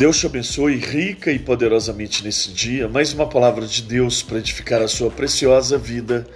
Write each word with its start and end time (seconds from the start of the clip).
Deus 0.00 0.18
te 0.18 0.24
abençoe 0.24 0.76
rica 0.76 1.30
e 1.30 1.38
poderosamente 1.38 2.24
nesse 2.24 2.52
dia. 2.52 2.88
Mais 2.88 3.12
uma 3.12 3.28
palavra 3.28 3.66
de 3.66 3.82
Deus 3.82 4.22
para 4.22 4.38
edificar 4.38 4.80
a 4.80 4.88
sua 4.88 5.10
preciosa 5.10 5.76
vida. 5.76 6.26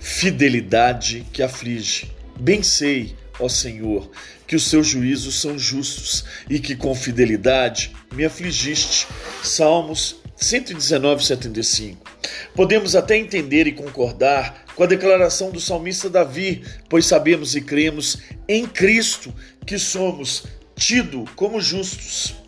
Fidelidade 0.00 1.24
que 1.32 1.44
aflige. 1.44 2.10
Bem 2.40 2.60
sei, 2.60 3.14
ó 3.38 3.48
Senhor, 3.48 4.10
que 4.48 4.56
os 4.56 4.64
seus 4.64 4.88
juízos 4.88 5.40
são 5.40 5.56
justos 5.56 6.24
e 6.50 6.58
que 6.58 6.74
com 6.74 6.92
fidelidade 6.92 7.92
me 8.12 8.24
afligiste. 8.24 9.06
Salmos 9.44 10.16
119, 10.36 11.24
75. 11.24 12.04
Podemos 12.52 12.96
até 12.96 13.16
entender 13.16 13.68
e 13.68 13.72
concordar 13.72 14.64
com 14.74 14.82
a 14.82 14.88
declaração 14.88 15.52
do 15.52 15.60
salmista 15.60 16.10
Davi, 16.10 16.64
pois 16.88 17.06
sabemos 17.06 17.54
e 17.54 17.60
cremos 17.60 18.18
em 18.48 18.66
Cristo 18.66 19.32
que 19.64 19.78
somos 19.78 20.42
tido 20.74 21.24
como 21.36 21.60
justos. 21.60 22.41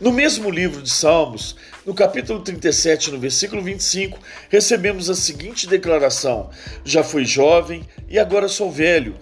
No 0.00 0.10
mesmo 0.10 0.50
livro 0.50 0.82
de 0.82 0.90
Salmos, 0.90 1.54
no 1.86 1.94
capítulo 1.94 2.40
37, 2.40 3.12
no 3.12 3.18
versículo 3.18 3.62
25, 3.62 4.18
recebemos 4.50 5.08
a 5.08 5.14
seguinte 5.14 5.68
declaração: 5.68 6.50
Já 6.84 7.04
fui 7.04 7.24
jovem 7.24 7.84
e 8.08 8.18
agora 8.18 8.48
sou 8.48 8.72
velho, 8.72 9.14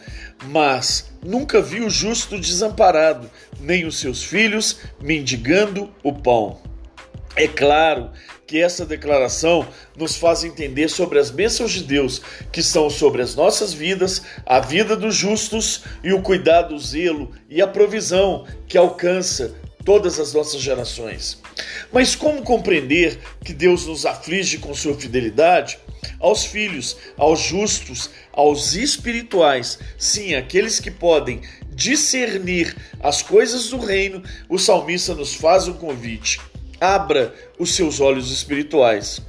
mas 0.46 1.12
nunca 1.22 1.60
vi 1.60 1.82
o 1.82 1.90
justo 1.90 2.38
desamparado, 2.38 3.30
nem 3.60 3.84
os 3.84 3.98
seus 3.98 4.24
filhos 4.24 4.78
mendigando 5.00 5.92
o 6.02 6.12
pão. 6.12 6.60
É 7.36 7.46
claro 7.46 8.10
que 8.46 8.60
essa 8.60 8.84
declaração 8.84 9.66
nos 9.96 10.16
faz 10.16 10.44
entender 10.44 10.88
sobre 10.88 11.18
as 11.18 11.30
bênçãos 11.30 11.72
de 11.72 11.82
Deus 11.82 12.20
que 12.50 12.62
são 12.62 12.90
sobre 12.90 13.22
as 13.22 13.34
nossas 13.34 13.72
vidas, 13.72 14.22
a 14.44 14.60
vida 14.60 14.94
dos 14.94 15.14
justos 15.14 15.84
e 16.04 16.12
o 16.12 16.20
cuidado, 16.20 16.74
o 16.74 16.78
zelo 16.78 17.30
e 17.48 17.62
a 17.62 17.66
provisão 17.66 18.46
que 18.68 18.76
alcança 18.76 19.54
todas 19.84 20.18
as 20.18 20.32
nossas 20.32 20.60
gerações. 20.60 21.38
Mas 21.92 22.14
como 22.14 22.42
compreender 22.42 23.18
que 23.44 23.52
Deus 23.52 23.86
nos 23.86 24.06
aflige 24.06 24.58
com 24.58 24.74
sua 24.74 24.94
fidelidade? 24.94 25.78
Aos 26.18 26.44
filhos, 26.44 26.96
aos 27.16 27.40
justos, 27.40 28.10
aos 28.32 28.74
espirituais, 28.74 29.78
sim, 29.98 30.34
aqueles 30.34 30.78
que 30.78 30.90
podem 30.90 31.42
discernir 31.74 32.76
as 33.00 33.22
coisas 33.22 33.68
do 33.70 33.78
reino, 33.78 34.22
o 34.48 34.58
salmista 34.58 35.14
nos 35.14 35.34
faz 35.34 35.66
um 35.66 35.74
convite 35.74 36.38
abra 36.82 37.32
os 37.60 37.76
seus 37.76 38.00
olhos 38.00 38.32
espirituais. 38.32 39.22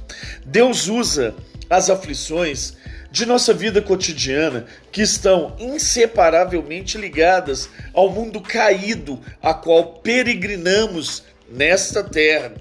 Deus 0.44 0.88
usa 0.88 1.36
as 1.70 1.88
aflições 1.88 2.74
de 3.14 3.24
nossa 3.26 3.54
vida 3.54 3.80
cotidiana 3.80 4.66
que 4.90 5.00
estão 5.00 5.54
inseparavelmente 5.56 6.98
ligadas 6.98 7.70
ao 7.92 8.10
mundo 8.10 8.40
caído 8.40 9.20
a 9.40 9.54
qual 9.54 10.00
peregrinamos 10.00 11.22
nesta 11.48 12.02
terra 12.02 12.52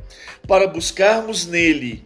para 0.48 0.68
buscarmos 0.68 1.48
nele, 1.48 2.06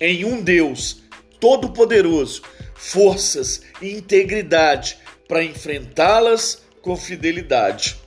em 0.00 0.24
um 0.24 0.40
Deus 0.40 1.02
todo-poderoso, 1.38 2.40
forças 2.74 3.60
e 3.82 3.92
integridade 3.92 4.96
para 5.28 5.44
enfrentá-las 5.44 6.62
com 6.80 6.96
fidelidade. 6.96 8.00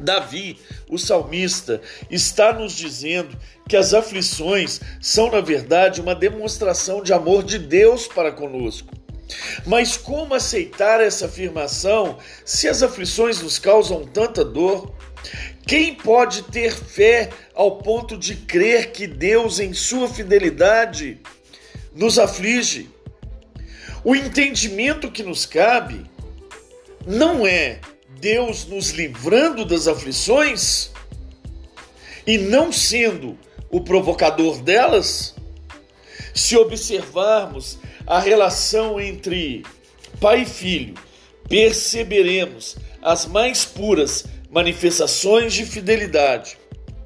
Davi, 0.00 0.56
o 0.88 0.96
salmista, 0.96 1.82
está 2.10 2.54
nos 2.54 2.72
dizendo 2.72 3.38
que 3.68 3.76
as 3.76 3.92
aflições 3.92 4.80
são, 5.02 5.30
na 5.30 5.42
verdade, 5.42 6.00
uma 6.00 6.14
demonstração 6.14 7.02
de 7.02 7.12
amor 7.12 7.42
de 7.42 7.58
Deus 7.58 8.06
para 8.06 8.32
conosco. 8.32 9.01
Mas 9.66 9.96
como 9.96 10.34
aceitar 10.34 11.00
essa 11.00 11.26
afirmação 11.26 12.18
se 12.44 12.68
as 12.68 12.82
aflições 12.82 13.40
nos 13.40 13.58
causam 13.58 14.04
tanta 14.04 14.44
dor? 14.44 14.94
Quem 15.66 15.94
pode 15.94 16.42
ter 16.44 16.74
fé 16.74 17.30
ao 17.54 17.78
ponto 17.78 18.16
de 18.16 18.34
crer 18.34 18.90
que 18.90 19.06
Deus, 19.06 19.60
em 19.60 19.72
sua 19.72 20.08
fidelidade, 20.08 21.20
nos 21.94 22.18
aflige? 22.18 22.90
O 24.04 24.16
entendimento 24.16 25.10
que 25.10 25.22
nos 25.22 25.46
cabe 25.46 26.04
não 27.06 27.46
é 27.46 27.80
Deus 28.18 28.66
nos 28.66 28.90
livrando 28.90 29.64
das 29.64 29.86
aflições 29.86 30.90
e 32.26 32.38
não 32.38 32.72
sendo 32.72 33.38
o 33.70 33.80
provocador 33.80 34.60
delas? 34.60 35.34
Se 36.34 36.56
observarmos 36.56 37.78
a 38.06 38.18
relação 38.18 39.00
entre 39.00 39.64
pai 40.20 40.42
e 40.42 40.46
filho, 40.46 40.94
perceberemos 41.48 42.76
as 43.00 43.26
mais 43.26 43.64
puras 43.64 44.24
manifestações 44.50 45.54
de 45.54 45.64
fidelidade, 45.64 46.56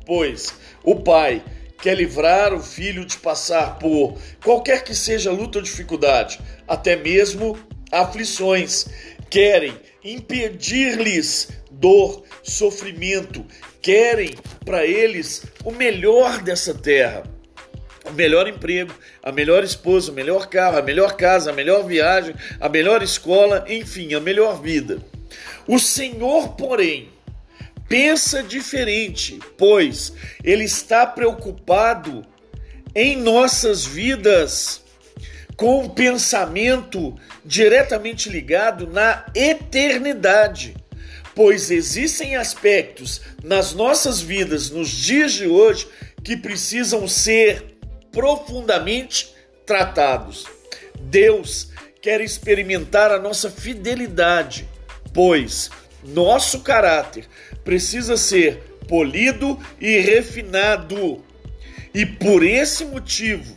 pois 0.05 0.55
o 0.83 0.97
pai 0.97 1.43
quer 1.81 1.95
livrar 1.95 2.53
o 2.53 2.61
filho 2.61 3.05
de 3.05 3.17
passar 3.19 3.79
por 3.79 4.19
qualquer 4.43 4.83
que 4.83 4.95
seja 4.95 5.31
luta 5.31 5.59
ou 5.59 5.65
dificuldade, 5.65 6.41
até 6.67 6.97
mesmo 6.97 7.59
aflições, 7.93 8.87
querem 9.31 9.75
impedir-lhes 10.03 11.49
dor, 11.71 12.25
sofrimento, 12.43 13.45
querem 13.83 14.35
para 14.65 14.85
eles 14.87 15.45
o 15.65 15.71
melhor 15.71 16.43
dessa 16.43 16.75
terra. 16.75 17.36
O 18.07 18.13
melhor 18.13 18.47
emprego, 18.47 18.95
a 19.23 19.33
melhor 19.33 19.65
esposa, 19.65 20.13
o 20.13 20.15
melhor 20.15 20.47
carro, 20.47 20.79
a 20.79 20.83
melhor 20.83 21.17
casa, 21.17 21.51
a 21.51 21.55
melhor 21.55 21.85
viagem, 21.85 22.35
a 22.61 22.69
melhor 22.69 23.03
escola, 23.03 23.65
enfim, 23.69 24.15
a 24.15 24.21
melhor 24.21 24.63
vida. 24.63 24.99
O 25.67 25.79
Senhor, 25.79 26.51
porém, 26.51 27.09
pensa 27.89 28.43
diferente, 28.43 29.39
pois 29.59 30.13
Ele 30.45 30.65
está 30.65 31.07
preocupado 31.07 32.25
em 32.95 33.17
nossas 33.17 33.85
vidas 33.85 34.81
com 35.57 35.81
um 35.81 35.89
pensamento 35.89 37.15
diretamente 37.45 38.29
ligado 38.29 38.87
na 38.87 39.25
eternidade, 39.35 40.77
pois 41.35 41.71
existem 41.71 42.37
aspectos 42.37 43.21
nas 43.43 43.73
nossas 43.73 44.21
vidas 44.21 44.71
nos 44.71 44.91
dias 44.91 45.33
de 45.33 45.47
hoje 45.47 45.89
que 46.23 46.37
precisam 46.37 47.09
ser 47.09 47.76
profundamente 48.17 49.35
tratados. 49.67 50.47
Deus 50.99 51.71
quer 52.01 52.23
experimentar 52.23 53.11
a 53.11 53.19
nossa 53.19 53.51
fidelidade, 53.51 54.67
pois 55.13 55.71
nosso 56.03 56.61
caráter 56.61 57.29
precisa 57.63 58.17
ser 58.17 58.79
polido 58.89 59.61
e 59.79 59.99
refinado. 59.99 61.23
E 61.93 62.07
por 62.07 62.43
esse 62.43 62.87
motivo, 62.87 63.55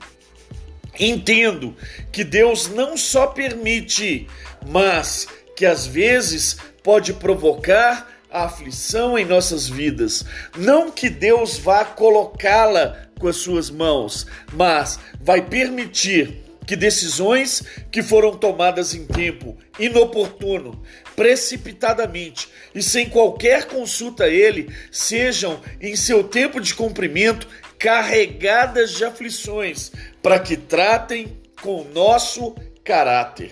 Entendo 0.99 1.73
que 2.11 2.25
Deus 2.25 2.67
não 2.67 2.97
só 2.97 3.27
permite, 3.27 4.27
mas 4.67 5.27
que 5.55 5.65
às 5.65 5.87
vezes 5.87 6.57
pode 6.83 7.13
provocar 7.13 8.18
a 8.31 8.45
aflição 8.45 9.17
em 9.17 9.25
nossas 9.25 9.67
vidas. 9.67 10.23
Não 10.57 10.91
que 10.91 11.09
Deus 11.09 11.57
vá 11.57 11.83
colocá-la 11.83 13.09
com 13.19 13.27
as 13.27 13.37
suas 13.37 13.69
mãos, 13.69 14.25
mas 14.53 14.99
vai 15.19 15.41
permitir 15.41 16.43
que 16.65 16.75
decisões 16.75 17.63
que 17.91 18.03
foram 18.03 18.37
tomadas 18.37 18.93
em 18.93 19.03
tempo 19.03 19.57
inoportuno, 19.79 20.83
precipitadamente 21.15 22.47
e 22.75 22.83
sem 22.83 23.09
qualquer 23.09 23.65
consulta 23.65 24.25
a 24.25 24.29
Ele, 24.29 24.71
sejam 24.91 25.59
em 25.81 25.95
seu 25.95 26.23
tempo 26.23 26.61
de 26.61 26.75
cumprimento 26.75 27.47
carregadas 27.79 28.91
de 28.91 29.03
aflições, 29.03 29.91
para 30.21 30.37
que 30.37 30.55
tratem 30.55 31.39
com 31.61 31.85
nosso 31.85 32.55
caráter. 32.83 33.51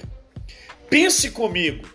Pense 0.88 1.32
comigo, 1.32 1.90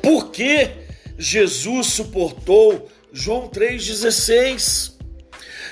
por 0.00 0.30
que 0.30 0.70
Jesus 1.18 1.88
suportou 1.88 2.88
João 3.12 3.48
3,16? 3.48 4.92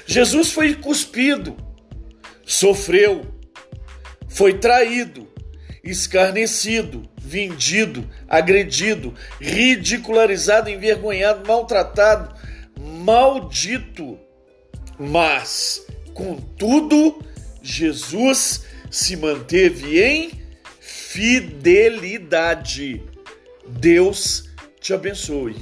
Jesus 0.06 0.52
foi 0.52 0.74
cuspido, 0.74 1.56
sofreu, 2.44 3.22
foi 4.28 4.54
traído, 4.54 5.28
escarnecido, 5.84 7.08
vendido, 7.20 8.08
agredido, 8.28 9.14
ridicularizado, 9.40 10.68
envergonhado, 10.68 11.46
maltratado, 11.46 12.34
maldito 12.78 14.18
mas, 15.02 15.86
contudo, 16.12 17.24
Jesus 17.62 18.66
se 18.90 19.16
manteve 19.16 20.02
em 20.02 20.30
fidelidade. 20.78 23.02
Deus 23.66 24.49
te 24.80 24.94
abençoe. 24.94 25.54